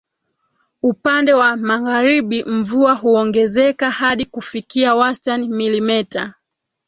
[0.83, 6.33] Upande wa Magharibi mvua huongezeka hadi kufikia wastani milimeta